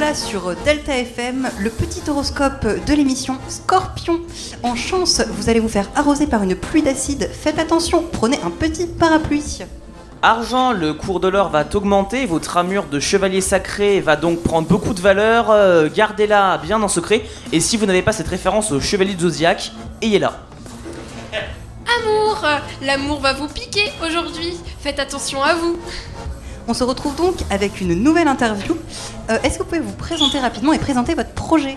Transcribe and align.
là 0.00 0.14
sur 0.14 0.54
Delta 0.64 0.96
FM, 0.96 1.48
le 1.60 1.70
petit 1.70 2.02
horoscope 2.08 2.66
de 2.84 2.94
l'émission 2.94 3.38
Scorpion. 3.48 4.20
En 4.62 4.74
chance, 4.74 5.22
vous 5.30 5.48
allez 5.48 5.60
vous 5.60 5.68
faire 5.68 5.88
arroser 5.94 6.26
par 6.26 6.42
une 6.42 6.56
pluie 6.56 6.82
d'acide. 6.82 7.30
Faites 7.32 7.58
attention, 7.58 8.04
prenez 8.12 8.38
un 8.44 8.50
petit 8.50 8.86
parapluie. 8.86 9.60
Argent, 10.22 10.72
le 10.72 10.94
cours 10.94 11.20
de 11.20 11.28
l'or 11.28 11.50
va 11.50 11.64
augmenter, 11.74 12.26
votre 12.26 12.56
armure 12.56 12.86
de 12.86 12.98
chevalier 12.98 13.40
sacré 13.40 14.00
va 14.00 14.16
donc 14.16 14.42
prendre 14.42 14.66
beaucoup 14.66 14.94
de 14.94 15.00
valeur, 15.00 15.50
euh, 15.50 15.88
gardez-la 15.94 16.58
bien 16.58 16.82
en 16.82 16.88
secret, 16.88 17.22
et 17.52 17.60
si 17.60 17.76
vous 17.76 17.86
n'avez 17.86 18.02
pas 18.02 18.12
cette 18.12 18.28
référence 18.28 18.72
au 18.72 18.80
chevalier 18.80 19.14
de 19.14 19.20
Zodiac, 19.20 19.72
ayez-la. 20.02 20.32
Amour 22.00 22.44
L'amour 22.82 23.20
va 23.20 23.34
vous 23.34 23.48
piquer 23.48 23.92
aujourd'hui. 24.04 24.56
Faites 24.80 24.98
attention 24.98 25.42
à 25.42 25.54
vous. 25.54 25.78
On 26.66 26.74
se 26.74 26.84
retrouve 26.84 27.14
donc 27.16 27.34
avec 27.50 27.80
une 27.80 27.94
nouvelle 27.94 28.28
interview. 28.28 28.76
Euh, 29.30 29.36
Est-ce 29.44 29.58
que 29.58 29.62
vous 29.64 29.68
pouvez 29.68 29.80
vous 29.80 29.92
présenter 29.92 30.38
rapidement 30.38 30.72
et 30.72 30.78
présenter 30.78 31.14
votre 31.14 31.32
projet? 31.32 31.76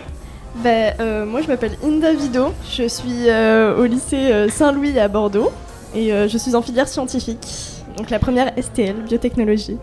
Ben, 0.63 0.95
euh, 0.99 1.25
moi 1.25 1.41
je 1.41 1.47
m'appelle 1.47 1.77
Inda 1.83 2.13
Vido, 2.13 2.47
je 2.71 2.87
suis 2.87 3.29
euh, 3.29 3.77
au 3.77 3.85
lycée 3.85 4.49
Saint-Louis 4.49 4.97
à 4.97 5.07
Bordeaux 5.07 5.51
et 5.93 6.11
euh, 6.11 6.27
je 6.27 6.37
suis 6.37 6.55
en 6.55 6.63
filière 6.63 6.87
scientifique, 6.87 7.47
donc 7.95 8.09
la 8.09 8.17
première 8.17 8.51
STL, 8.59 8.95
biotechnologie. 9.03 9.77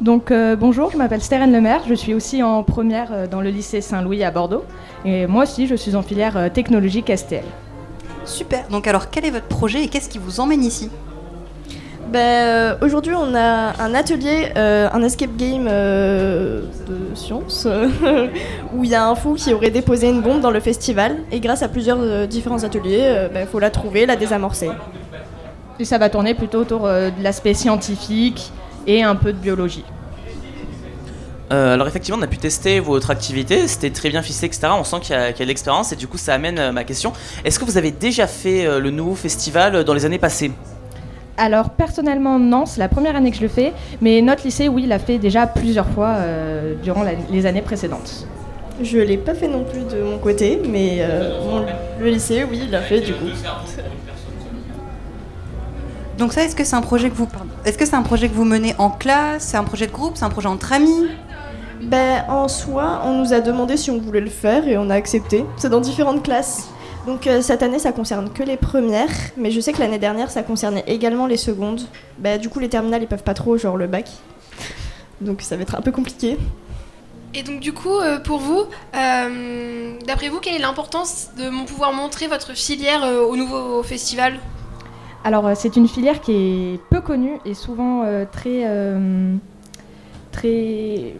Donc 0.00 0.30
euh, 0.30 0.56
bonjour, 0.56 0.90
je 0.90 0.96
m'appelle 0.96 1.22
Steren 1.22 1.52
Lemaire, 1.52 1.82
je 1.88 1.94
suis 1.94 2.14
aussi 2.14 2.42
en 2.42 2.64
première 2.64 3.12
euh, 3.12 3.26
dans 3.28 3.40
le 3.40 3.50
lycée 3.50 3.80
Saint-Louis 3.80 4.24
à 4.24 4.30
Bordeaux. 4.30 4.64
Et 5.04 5.26
moi 5.26 5.44
aussi, 5.44 5.66
je 5.66 5.74
suis 5.74 5.94
en 5.94 6.02
filière 6.02 6.36
euh, 6.36 6.48
technologique 6.48 7.12
STL. 7.14 7.44
Super. 8.24 8.66
Donc 8.68 8.86
alors, 8.86 9.10
quel 9.10 9.24
est 9.24 9.30
votre 9.30 9.46
projet 9.46 9.84
et 9.84 9.88
qu'est-ce 9.88 10.08
qui 10.08 10.18
vous 10.18 10.40
emmène 10.40 10.64
ici? 10.64 10.90
Ben, 12.08 12.18
euh, 12.18 12.74
Aujourd'hui 12.80 13.12
on 13.14 13.34
a 13.34 13.82
un 13.82 13.94
atelier, 13.94 14.52
euh, 14.56 14.88
un 14.92 15.02
escape 15.02 15.36
game 15.36 15.66
euh, 15.68 16.62
de 16.86 17.14
science, 17.14 17.68
où 18.74 18.84
il 18.84 18.90
y 18.90 18.94
a 18.94 19.06
un 19.06 19.14
fou 19.14 19.34
qui 19.34 19.52
aurait 19.52 19.70
déposé 19.70 20.08
une 20.08 20.22
bombe 20.22 20.40
dans 20.40 20.50
le 20.50 20.60
festival 20.60 21.18
et 21.30 21.40
grâce 21.40 21.62
à 21.62 21.68
plusieurs 21.68 21.98
euh, 22.00 22.26
différents 22.26 22.64
ateliers, 22.64 23.28
il 23.34 23.46
faut 23.46 23.58
la 23.58 23.70
trouver, 23.70 24.06
la 24.06 24.16
désamorcer. 24.16 24.70
Et 25.80 25.84
ça 25.84 25.98
va 25.98 26.08
tourner 26.08 26.34
plutôt 26.34 26.60
autour 26.60 26.86
euh, 26.86 27.10
de 27.10 27.22
l'aspect 27.22 27.54
scientifique 27.54 28.52
et 28.86 29.02
un 29.02 29.14
peu 29.14 29.32
de 29.32 29.38
biologie. 29.38 29.84
Euh, 31.50 31.74
alors 31.74 31.88
effectivement, 31.88 32.18
on 32.20 32.22
a 32.22 32.26
pu 32.26 32.36
tester 32.36 32.78
votre 32.80 33.10
activité, 33.10 33.66
c'était 33.68 33.90
très 33.90 34.10
bien 34.10 34.20
ficelé, 34.22 34.48
etc. 34.48 34.68
On 34.78 34.84
sent 34.84 35.00
qu'il 35.00 35.14
y, 35.14 35.18
a 35.18 35.32
qu'il 35.32 35.40
y 35.40 35.42
a 35.42 35.46
de 35.46 35.48
l'expérience, 35.48 35.92
et 35.92 35.96
du 35.96 36.06
coup 36.06 36.18
ça 36.18 36.34
amène 36.34 36.58
euh, 36.58 36.72
ma 36.72 36.84
question. 36.84 37.12
Est-ce 37.44 37.58
que 37.58 37.64
vous 37.64 37.78
avez 37.78 37.90
déjà 37.90 38.26
fait 38.26 38.66
euh, 38.66 38.80
le 38.80 38.90
nouveau 38.90 39.14
festival 39.14 39.74
euh, 39.74 39.84
dans 39.84 39.94
les 39.94 40.04
années 40.04 40.18
passées? 40.18 40.52
Alors 41.38 41.70
personnellement 41.70 42.38
non, 42.40 42.66
c'est 42.66 42.80
la 42.80 42.88
première 42.88 43.14
année 43.14 43.30
que 43.30 43.36
je 43.36 43.42
le 43.42 43.48
fais, 43.48 43.72
mais 44.00 44.20
notre 44.22 44.42
lycée 44.44 44.68
oui 44.68 44.86
l'a 44.86 44.98
fait 44.98 45.18
déjà 45.18 45.46
plusieurs 45.46 45.86
fois 45.86 46.08
euh, 46.16 46.74
durant 46.82 47.04
la- 47.04 47.12
les 47.30 47.46
années 47.46 47.62
précédentes. 47.62 48.26
Je 48.82 48.98
l'ai 48.98 49.16
pas 49.16 49.34
fait 49.34 49.46
non 49.48 49.64
plus 49.64 49.82
de 49.82 50.02
mon 50.02 50.18
côté, 50.18 50.60
mais 50.68 50.98
euh, 51.00 51.40
mon- 51.44 51.64
le 52.00 52.10
lycée, 52.10 52.44
oui, 52.48 52.60
il 52.64 52.70
l'a 52.70 52.80
fait 52.82 53.00
du 53.00 53.12
coup. 53.12 53.26
Donc 56.18 56.32
ça, 56.32 56.42
est-ce 56.42 56.56
que 56.56 56.64
c'est 56.64 56.74
un 56.76 56.80
projet 56.80 57.10
que 57.10 57.14
vous, 57.14 57.28
est-ce 57.64 57.78
que 57.78 57.86
c'est 57.86 57.94
un 57.94 58.02
projet 58.02 58.28
que 58.28 58.34
vous 58.34 58.44
menez 58.44 58.74
en 58.78 58.90
classe 58.90 59.44
C'est 59.44 59.56
un 59.56 59.62
projet 59.64 59.86
de 59.86 59.92
groupe 59.92 60.12
C'est 60.16 60.24
un 60.24 60.30
projet 60.30 60.48
entre 60.48 60.72
amis? 60.72 61.06
Ben, 61.82 62.24
en 62.28 62.48
soi, 62.48 63.02
on 63.04 63.18
nous 63.20 63.32
a 63.32 63.40
demandé 63.40 63.76
si 63.76 63.92
on 63.92 63.98
voulait 63.98 64.20
le 64.20 64.28
faire 64.30 64.66
et 64.66 64.76
on 64.76 64.90
a 64.90 64.94
accepté. 64.96 65.44
C'est 65.56 65.68
dans 65.70 65.80
différentes 65.80 66.24
classes. 66.24 66.68
Donc 67.06 67.26
euh, 67.26 67.40
cette 67.40 67.62
année, 67.62 67.78
ça 67.78 67.92
concerne 67.92 68.30
que 68.30 68.42
les 68.42 68.56
premières, 68.56 69.08
mais 69.36 69.50
je 69.50 69.60
sais 69.60 69.72
que 69.72 69.80
l'année 69.80 69.98
dernière, 69.98 70.30
ça 70.30 70.42
concernait 70.42 70.84
également 70.86 71.26
les 71.26 71.38
secondes. 71.38 71.80
Ben, 72.18 72.38
du 72.38 72.48
coup, 72.48 72.58
les 72.58 72.68
terminales, 72.68 73.02
ils 73.02 73.08
peuvent 73.08 73.22
pas 73.22 73.34
trop, 73.34 73.56
genre 73.56 73.76
le 73.76 73.86
bac. 73.86 74.10
Donc 75.20 75.42
ça 75.42 75.56
va 75.56 75.62
être 75.62 75.74
un 75.74 75.80
peu 75.80 75.90
compliqué. 75.90 76.36
Et 77.34 77.42
donc 77.42 77.60
du 77.60 77.72
coup, 77.72 77.94
euh, 77.94 78.18
pour 78.18 78.38
vous, 78.38 78.64
euh, 78.94 79.92
d'après 80.06 80.28
vous, 80.28 80.38
quelle 80.40 80.54
est 80.54 80.58
l'importance 80.60 81.30
de 81.38 81.48
mon- 81.50 81.64
pouvoir 81.64 81.92
montrer 81.92 82.26
votre 82.26 82.54
filière 82.54 83.04
euh, 83.04 83.22
au 83.22 83.36
nouveau 83.36 83.82
festival? 83.82 84.38
Alors 85.24 85.50
c'est 85.56 85.76
une 85.76 85.88
filière 85.88 86.20
qui 86.20 86.32
est 86.32 86.80
peu 86.90 87.00
connue 87.00 87.38
et 87.44 87.52
souvent 87.54 88.02
euh, 88.04 88.24
très 88.30 88.62
euh, 88.64 89.34
très 90.32 91.14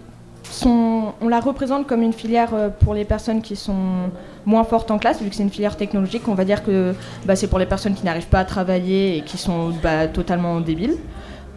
on 0.64 1.28
la 1.28 1.40
représente 1.40 1.86
comme 1.86 2.02
une 2.02 2.12
filière 2.12 2.50
euh, 2.54 2.68
pour 2.68 2.94
les 2.94 3.04
personnes 3.04 3.42
qui 3.42 3.56
sont 3.56 4.10
moins 4.46 4.64
fortes 4.64 4.90
en 4.90 4.98
classe 4.98 5.20
vu 5.20 5.28
que 5.28 5.36
c'est 5.36 5.42
une 5.42 5.50
filière 5.50 5.76
technologique 5.76 6.26
on 6.28 6.34
va 6.34 6.44
dire 6.44 6.64
que 6.64 6.94
bah, 7.26 7.36
c'est 7.36 7.48
pour 7.48 7.58
les 7.58 7.66
personnes 7.66 7.94
qui 7.94 8.04
n'arrivent 8.04 8.28
pas 8.28 8.40
à 8.40 8.44
travailler 8.44 9.18
et 9.18 9.22
qui 9.22 9.38
sont 9.38 9.72
bah, 9.82 10.08
totalement 10.08 10.60
débiles 10.60 10.96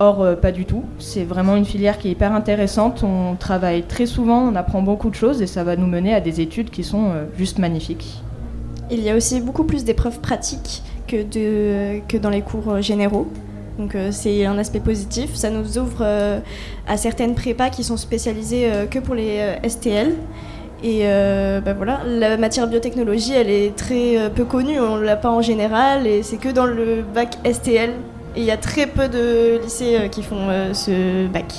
Or, 0.03 0.23
euh, 0.23 0.35
pas 0.35 0.51
du 0.51 0.65
tout. 0.65 0.83
C'est 0.97 1.23
vraiment 1.23 1.55
une 1.55 1.65
filière 1.65 1.99
qui 1.99 2.07
est 2.07 2.11
hyper 2.11 2.33
intéressante. 2.33 3.03
On 3.03 3.35
travaille 3.35 3.83
très 3.83 4.07
souvent, 4.07 4.39
on 4.51 4.55
apprend 4.55 4.81
beaucoup 4.81 5.11
de 5.11 5.15
choses 5.15 5.43
et 5.43 5.45
ça 5.45 5.63
va 5.63 5.75
nous 5.75 5.85
mener 5.85 6.11
à 6.15 6.19
des 6.19 6.41
études 6.41 6.71
qui 6.71 6.83
sont 6.83 7.11
euh, 7.11 7.25
juste 7.37 7.59
magnifiques. 7.59 8.23
Il 8.89 8.99
y 9.01 9.11
a 9.11 9.15
aussi 9.15 9.39
beaucoup 9.41 9.63
plus 9.63 9.83
d'épreuves 9.85 10.19
pratiques 10.19 10.81
que, 11.07 12.17
dans 12.17 12.31
les 12.31 12.41
cours 12.41 12.81
généraux. 12.81 13.27
Donc 13.77 13.95
euh, 13.95 14.09
c'est 14.11 14.45
un 14.45 14.57
aspect 14.57 14.79
positif. 14.79 15.35
Ça 15.35 15.49
nous 15.49 15.77
ouvre 15.77 15.99
euh, 16.01 16.39
à 16.87 16.97
certaines 16.97 17.35
prépas 17.35 17.69
qui 17.69 17.83
sont 17.83 17.97
spécialisées 17.97 18.71
euh, 18.71 18.85
que 18.85 18.99
pour 18.99 19.15
les 19.15 19.55
STL. 19.67 20.13
Et 20.83 21.03
bah 21.63 21.73
voilà, 21.73 21.99
la 22.07 22.37
matière 22.37 22.65
biotechnologie, 22.65 23.33
elle 23.33 23.51
est 23.51 23.75
très 23.75 24.31
peu 24.33 24.45
connue. 24.45 24.79
On 24.79 24.95
l'a 24.95 25.15
pas 25.15 25.29
en 25.29 25.43
général 25.43 26.07
et 26.07 26.23
c'est 26.23 26.37
que 26.37 26.49
dans 26.49 26.65
le 26.65 27.03
bac 27.03 27.37
STL. 27.45 27.91
Et 28.35 28.39
il 28.39 28.43
y 28.45 28.49
a 28.49 28.57
très 28.57 28.87
peu 28.87 29.07
de 29.07 29.61
lycées 29.61 30.09
qui 30.09 30.23
font 30.23 30.47
ce 30.73 31.27
bac. 31.27 31.53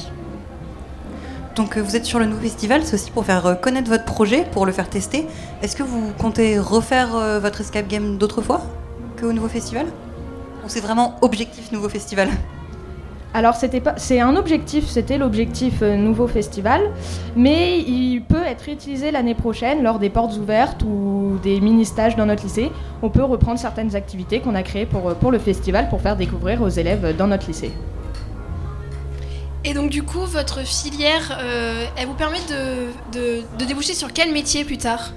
Donc 1.55 1.79
vous 1.79 1.95
êtes 1.95 2.05
sur 2.05 2.19
le 2.19 2.27
nouveau 2.27 2.41
festival, 2.41 2.81
c'est 2.83 2.95
aussi 2.95 3.13
pour 3.13 3.25
faire 3.25 3.61
connaître 3.61 3.89
votre 3.89 4.07
projet, 4.07 4.45
pour 4.51 4.67
le 4.67 4.73
faire 4.73 4.91
tester. 4.91 5.29
Est-ce 5.63 5.77
que 5.77 5.85
vous 5.85 6.11
comptez 6.19 6.59
refaire 6.59 7.11
votre 7.41 7.61
escape 7.61 7.87
game 7.87 8.19
d'autres 8.19 8.43
fois 8.43 8.63
qu'au 9.21 9.33
nouveau 9.33 9.47
festival? 9.47 9.87
Ou 10.65 10.69
c'est 10.69 10.81
vraiment 10.81 11.17
objectif 11.23 11.73
nouveau 11.73 11.89
festival 11.89 12.29
Alors 13.35 13.55
c'était 13.57 13.81
pas, 13.81 13.95
c'est 13.97 14.21
un 14.21 14.37
objectif, 14.37 14.87
c'était 14.87 15.19
l'objectif 15.19 15.83
euh, 15.83 15.97
nouveau 15.97 16.29
festival, 16.29 16.83
mais 17.35 17.81
il 17.81 18.23
peut 18.23 18.43
être 18.47 18.69
utilisé 18.69 19.11
l'année 19.11 19.35
prochaine 19.35 19.83
lors 19.83 19.99
des 19.99 20.11
portes 20.11 20.37
ouvertes 20.37 20.83
ou 20.83 21.39
des 21.43 21.61
mini 21.61 21.85
stages 21.85 22.15
dans 22.15 22.27
notre 22.27 22.45
lycée. 22.45 22.71
On 23.03 23.09
peut 23.11 23.25
reprendre 23.25 23.59
certaines 23.59 23.97
activités 23.97 24.41
qu'on 24.41 24.55
a 24.55 24.63
créées 24.63 24.87
pour, 24.87 25.09
euh, 25.09 25.15
pour 25.15 25.31
le 25.33 25.39
festival 25.39 25.89
pour 25.89 26.01
faire 26.01 26.17
découvrir 26.17 26.61
aux 26.63 26.69
élèves 26.69 27.17
dans 27.17 27.27
notre 27.27 27.47
lycée. 27.49 27.73
Et 29.65 29.75
donc 29.75 29.91
du 29.91 30.03
coup, 30.03 30.27
votre 30.27 30.61
filière, 30.67 31.39
euh, 31.41 31.85
elle 31.97 32.07
vous 32.07 32.15
permet 32.15 32.41
de, 32.51 33.19
de- 33.19 33.43
de 33.59 33.65
déboucher 33.65 33.95
sur 33.95 34.13
quel 34.13 34.33
métier 34.33 34.65
plus 34.65 34.77
tard? 34.79 35.13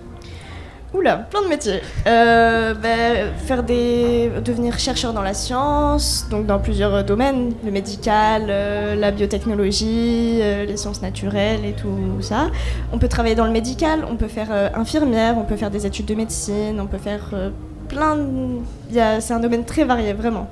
Oula, 0.96 1.18
plein 1.18 1.42
de 1.42 1.48
métiers. 1.48 1.82
Euh, 2.08 2.74
bah, 2.74 3.32
faire 3.46 3.64
des, 3.64 4.32
devenir 4.44 4.80
chercheur 4.80 5.12
dans 5.14 5.22
la 5.24 5.34
science, 5.34 6.26
donc 6.30 6.46
dans 6.46 6.58
plusieurs 6.60 7.04
domaines, 7.04 7.54
le 7.66 7.72
médical, 7.72 8.46
euh, 8.50 8.96
la 8.96 9.12
biotechnologie, 9.12 10.40
euh, 10.42 10.64
les 10.66 10.78
sciences 10.78 11.02
naturelles 11.02 11.66
et 11.66 11.74
tout 11.74 12.22
ça. 12.22 12.48
On 12.94 12.98
peut 12.98 13.10
travailler 13.10 13.36
dans 13.36 13.46
le 13.46 13.52
médical, 13.52 14.06
on 14.10 14.16
peut 14.16 14.30
faire 14.30 14.48
euh, 14.52 14.70
infirmière, 14.76 15.36
on 15.38 15.44
peut 15.44 15.58
faire 15.58 15.70
des 15.72 15.86
études 15.86 16.06
de 16.06 16.16
médecine, 16.16 16.80
on 16.80 16.86
peut 16.88 16.98
faire 16.98 17.34
plein. 17.90 18.16
de- 18.16 19.20
C'est 19.20 19.34
un 19.34 19.40
domaine 19.42 19.66
très 19.66 19.84
varié, 19.84 20.14
vraiment. 20.14 20.48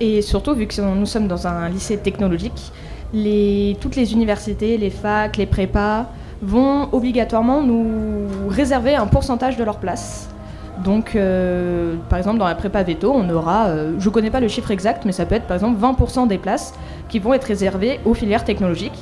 Et 0.00 0.20
surtout, 0.22 0.54
vu 0.54 0.66
que 0.66 0.80
nous 0.80 1.06
sommes 1.06 1.28
dans 1.28 1.46
un 1.46 1.68
lycée 1.70 1.96
technologique, 1.96 2.72
toutes 3.80 3.96
les 3.96 4.12
universités, 4.12 4.76
les 4.76 4.90
facs, 4.90 5.38
les 5.38 5.46
prépas 5.46 6.06
vont 6.42 6.88
obligatoirement 6.92 7.62
nous 7.62 8.26
réserver 8.48 8.94
un 8.94 9.06
pourcentage 9.06 9.56
de 9.56 9.64
leur 9.64 9.78
place. 9.78 10.28
Donc, 10.84 11.16
euh, 11.16 11.96
par 12.08 12.18
exemple, 12.18 12.38
dans 12.38 12.46
la 12.46 12.54
prépa 12.54 12.82
veto, 12.82 13.12
on 13.12 13.28
aura, 13.30 13.66
euh, 13.66 13.94
je 13.98 14.08
ne 14.08 14.14
connais 14.14 14.30
pas 14.30 14.40
le 14.40 14.48
chiffre 14.48 14.70
exact, 14.70 15.04
mais 15.04 15.12
ça 15.12 15.26
peut 15.26 15.34
être 15.34 15.46
par 15.46 15.56
exemple 15.56 15.78
20% 15.80 16.28
des 16.28 16.38
places 16.38 16.72
qui 17.08 17.18
vont 17.18 17.34
être 17.34 17.44
réservées 17.44 17.98
aux 18.04 18.14
filières 18.14 18.44
technologiques. 18.44 18.98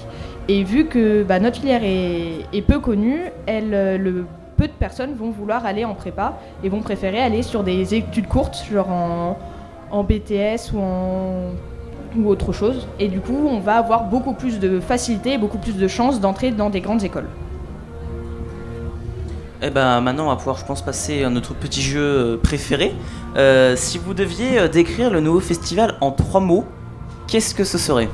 Et 0.48 0.62
vu 0.62 0.86
que 0.86 1.22
bah, 1.22 1.38
notre 1.38 1.56
filière 1.58 1.82
est, 1.82 2.62
peu 2.62 2.78
connue, 2.78 3.20
euh, 3.48 3.98
le, 3.98 4.24
peu 4.56 4.68
de 4.68 4.72
personnes 4.72 5.14
vont 5.14 5.30
vouloir 5.30 5.66
aller 5.66 5.84
en 5.84 5.94
prépa 5.94 6.38
et 6.64 6.68
vont 6.70 6.80
préférer 6.80 7.20
aller 7.20 7.42
sur 7.42 7.62
des 7.62 7.94
études 7.94 8.28
courtes, 8.28 8.64
genre 8.72 8.88
en, 8.90 9.38
en 9.90 10.02
BTS 10.02 10.72
ou 10.72 10.80
en 10.80 11.50
ou 12.16 12.28
autre 12.28 12.52
chose. 12.52 12.86
Et 12.98 13.08
du 13.08 13.20
coup, 13.20 13.48
on 13.48 13.60
va 13.60 13.76
avoir 13.76 14.04
beaucoup 14.04 14.32
plus 14.32 14.58
de 14.58 14.80
facilité 14.80 15.34
et 15.34 15.38
beaucoup 15.38 15.58
plus 15.58 15.76
de 15.76 15.88
chances 15.88 16.20
d'entrer 16.20 16.50
dans 16.50 16.70
des 16.70 16.80
grandes 16.80 17.04
écoles. 17.04 17.28
Eh 19.62 19.70
ben 19.70 20.02
maintenant 20.02 20.26
on 20.26 20.28
va 20.28 20.36
pouvoir 20.36 20.58
je 20.58 20.66
pense 20.66 20.82
passer 20.82 21.24
à 21.24 21.30
notre 21.30 21.54
petit 21.54 21.80
jeu 21.80 22.02
euh, 22.02 22.36
préféré. 22.36 22.94
Euh, 23.36 23.74
si 23.74 23.96
vous 23.96 24.12
deviez 24.12 24.58
euh, 24.58 24.68
décrire 24.68 25.10
le 25.10 25.20
nouveau 25.20 25.40
festival 25.40 25.94
en 26.02 26.10
trois 26.10 26.40
mots, 26.42 26.66
qu'est-ce 27.26 27.54
que 27.54 27.64
ce 27.64 27.78
serait? 27.78 28.10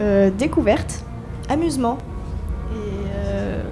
Euh, 0.00 0.30
découverte, 0.30 1.04
amusement 1.50 1.98
et. 2.72 2.78
euh, 3.26 3.62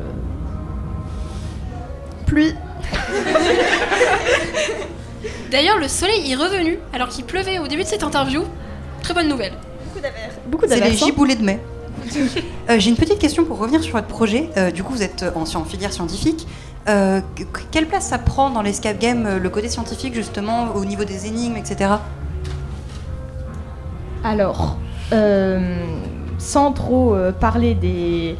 pluie. 2.27 2.55
D'ailleurs, 5.51 5.79
le 5.79 5.89
soleil 5.89 6.31
est 6.31 6.37
revenu 6.37 6.79
alors 6.93 7.09
qu'il 7.09 7.25
pleuvait 7.25 7.59
au 7.59 7.69
début 7.69 7.85
de 7.85 7.89
cette 7.89 8.05
interview. 8.05 8.43
Très 9.03 9.15
bonne 9.15 9.29
nouvelle. 9.29 9.53
Beaucoup 10.47 10.65
C'est 10.69 10.81
les 10.81 10.97
giboulées 11.07 11.37
de 11.37 11.45
mai. 11.45 11.61
Euh, 12.71 12.79
J'ai 12.79 12.91
une 12.91 12.97
petite 12.97 13.19
question 13.19 13.45
pour 13.45 13.59
revenir 13.59 13.83
sur 13.83 13.93
votre 13.95 14.07
projet. 14.07 14.49
Euh, 14.57 14.71
du 14.71 14.83
coup, 14.85 14.93
vous 14.93 15.03
êtes 15.03 15.25
en, 15.35 15.43
en 15.43 15.65
filière 15.65 15.93
scientifique. 15.93 16.47
Euh, 16.89 17.21
que- 17.37 17.43
quelle 17.71 17.87
place 17.87 18.07
ça 18.07 18.19
prend 18.19 18.51
dans 18.51 18.63
l'escape 18.63 18.99
game, 18.99 19.27
euh, 19.27 19.39
le 19.39 19.49
côté 19.51 19.69
scientifique 19.69 20.15
justement, 20.15 20.75
au 20.75 20.85
niveau 20.85 21.05
des 21.05 21.27
énigmes, 21.27 21.57
etc. 21.57 21.91
Alors, 24.25 24.77
euh, 25.13 25.77
sans 26.39 26.73
trop 26.73 27.15
euh, 27.15 27.33
parler 27.33 27.75
des, 27.75 28.37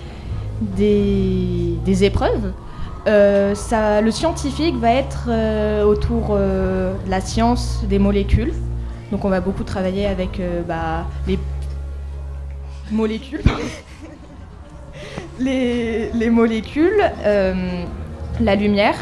des, 0.61 1.75
des 1.85 2.05
épreuves, 2.05 2.53
euh, 3.09 3.55
ça, 3.55 4.01
le 4.01 4.11
scientifique 4.11 4.77
va 4.77 4.93
être 4.93 5.27
euh, 5.29 5.83
autour 5.85 6.29
euh, 6.31 6.95
de 7.05 7.11
la 7.11 7.21
science 7.21 7.81
des 7.89 7.99
molécules. 7.99 8.53
Donc 9.13 9.27
on 9.27 9.29
va 9.29 9.41
beaucoup 9.41 9.63
travailler 9.63 10.07
avec 10.07 10.41
euh, 10.41 10.63
bah, 10.67 11.05
les 11.29 11.39
molécules. 12.91 13.43
les, 15.39 16.11
les 16.13 16.31
molécules, 16.31 17.03
euh, 17.25 17.85
la 18.41 18.55
lumière 18.55 18.97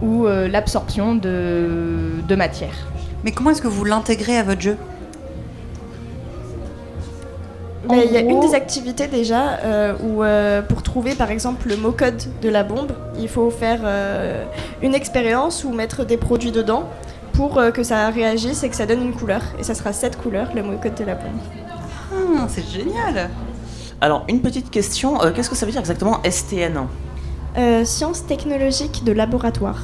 ou 0.00 0.26
euh, 0.26 0.46
l'absorption 0.46 1.16
de, 1.16 2.22
de 2.26 2.34
matière. 2.36 2.86
Mais 3.24 3.32
comment 3.32 3.50
est-ce 3.50 3.60
que 3.60 3.66
vous 3.66 3.84
l'intégrez 3.84 4.38
à 4.38 4.44
votre 4.44 4.60
jeu? 4.60 4.76
Il 7.90 8.12
y 8.12 8.16
a 8.16 8.20
une 8.20 8.40
des 8.40 8.54
activités 8.54 9.08
déjà 9.08 9.58
euh, 9.64 9.94
où 10.02 10.22
euh, 10.22 10.62
pour 10.62 10.82
trouver 10.82 11.14
par 11.14 11.30
exemple 11.30 11.68
le 11.68 11.76
mot 11.76 11.90
code 11.90 12.22
de 12.42 12.48
la 12.48 12.62
bombe, 12.62 12.92
il 13.18 13.28
faut 13.28 13.50
faire 13.50 13.80
euh, 13.82 14.44
une 14.82 14.94
expérience 14.94 15.64
ou 15.64 15.72
mettre 15.72 16.04
des 16.04 16.18
produits 16.18 16.52
dedans 16.52 16.84
pour 17.38 17.56
euh, 17.56 17.70
que 17.70 17.84
ça 17.84 18.10
réagisse 18.10 18.64
et 18.64 18.68
que 18.68 18.74
ça 18.74 18.84
donne 18.84 19.00
une 19.00 19.14
couleur. 19.14 19.42
Et 19.60 19.62
ça 19.62 19.76
sera 19.76 19.92
cette 19.92 20.20
couleur, 20.20 20.48
le 20.56 20.62
mot 20.64 20.76
code 20.76 20.96
de 20.96 21.04
la 21.04 21.14
bombe. 21.14 21.38
Ah, 22.12 22.48
C'est 22.48 22.68
génial 22.68 23.30
Alors, 24.00 24.24
une 24.28 24.40
petite 24.40 24.70
question, 24.70 25.22
euh, 25.22 25.30
qu'est-ce 25.30 25.48
que 25.48 25.54
ça 25.54 25.64
veut 25.64 25.70
dire 25.70 25.80
exactement 25.80 26.20
STN 26.28 26.88
Euh, 27.56 27.84
sciences 27.84 28.26
technologiques 28.26 29.04
de 29.04 29.12
laboratoire. 29.12 29.78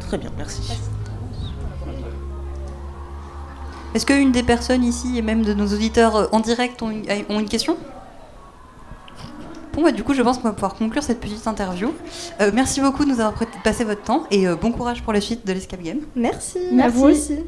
Très 0.00 0.18
bien, 0.18 0.28
merci. 0.36 0.78
Est-ce 3.94 4.04
qu'une 4.04 4.30
des 4.30 4.42
personnes 4.42 4.84
ici 4.84 5.16
et 5.16 5.22
même 5.22 5.42
de 5.42 5.54
nos 5.54 5.68
auditeurs 5.68 6.28
en 6.34 6.40
direct 6.40 6.82
ont 6.82 6.90
une, 6.90 7.04
ont 7.30 7.40
une 7.40 7.48
question? 7.48 7.78
Bon, 9.78 9.84
bah, 9.84 9.92
du 9.92 10.02
coup, 10.02 10.12
je 10.12 10.22
pense 10.22 10.38
qu'on 10.38 10.48
va 10.48 10.54
pouvoir 10.54 10.74
conclure 10.74 11.04
cette 11.04 11.20
petite 11.20 11.46
interview. 11.46 11.92
Euh, 12.40 12.50
merci 12.52 12.80
beaucoup 12.80 13.04
de 13.04 13.10
nous 13.10 13.20
avoir 13.20 13.34
passé 13.62 13.84
votre 13.84 14.02
temps 14.02 14.24
et 14.28 14.48
euh, 14.48 14.56
bon 14.56 14.72
courage 14.72 15.04
pour 15.04 15.12
la 15.12 15.20
suite 15.20 15.46
de 15.46 15.52
l'Escape 15.52 15.80
Game. 15.80 16.00
Merci. 16.16 16.58
À 16.58 16.74
Merci. 16.74 16.96
vous 16.96 17.04
aussi. 17.04 17.38